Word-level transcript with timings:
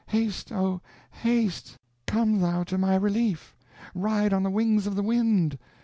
haste, 0.07 0.51
oh! 0.51 0.81
haste, 1.11 1.77
come 2.07 2.39
thou 2.39 2.63
to 2.63 2.75
my 2.75 2.95
relief. 2.95 3.55
Ride 3.93 4.33
on 4.33 4.41
the 4.41 4.49
wings 4.49 4.87
of 4.87 4.95
the 4.95 5.03
wind! 5.03 5.59